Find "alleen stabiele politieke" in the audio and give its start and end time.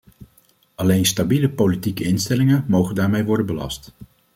0.75-2.03